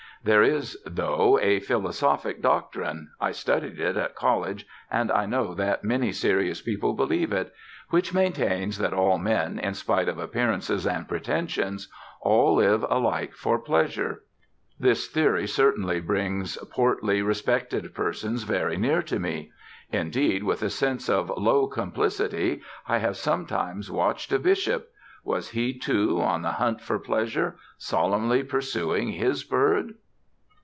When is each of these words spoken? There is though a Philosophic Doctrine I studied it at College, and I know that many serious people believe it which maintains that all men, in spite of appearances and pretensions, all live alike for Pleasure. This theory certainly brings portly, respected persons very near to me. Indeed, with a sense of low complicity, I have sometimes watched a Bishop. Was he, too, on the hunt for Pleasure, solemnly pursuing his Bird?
There 0.23 0.43
is 0.43 0.77
though 0.85 1.39
a 1.41 1.59
Philosophic 1.61 2.43
Doctrine 2.43 3.09
I 3.19 3.31
studied 3.31 3.79
it 3.79 3.97
at 3.97 4.13
College, 4.13 4.67
and 4.91 5.11
I 5.11 5.25
know 5.25 5.55
that 5.55 5.83
many 5.83 6.11
serious 6.11 6.61
people 6.61 6.93
believe 6.93 7.33
it 7.33 7.51
which 7.89 8.13
maintains 8.13 8.77
that 8.77 8.93
all 8.93 9.17
men, 9.17 9.57
in 9.57 9.73
spite 9.73 10.07
of 10.07 10.19
appearances 10.19 10.85
and 10.85 11.07
pretensions, 11.09 11.87
all 12.21 12.53
live 12.57 12.83
alike 12.87 13.33
for 13.33 13.57
Pleasure. 13.57 14.21
This 14.79 15.07
theory 15.07 15.47
certainly 15.47 15.99
brings 15.99 16.55
portly, 16.69 17.23
respected 17.23 17.95
persons 17.95 18.43
very 18.43 18.77
near 18.77 19.01
to 19.01 19.17
me. 19.17 19.51
Indeed, 19.91 20.43
with 20.43 20.61
a 20.61 20.69
sense 20.69 21.09
of 21.09 21.31
low 21.35 21.65
complicity, 21.65 22.61
I 22.87 22.99
have 22.99 23.17
sometimes 23.17 23.89
watched 23.89 24.31
a 24.31 24.37
Bishop. 24.37 24.91
Was 25.23 25.49
he, 25.49 25.73
too, 25.79 26.21
on 26.21 26.43
the 26.43 26.51
hunt 26.51 26.79
for 26.79 26.99
Pleasure, 26.99 27.55
solemnly 27.79 28.43
pursuing 28.43 29.13
his 29.13 29.43
Bird? 29.43 29.95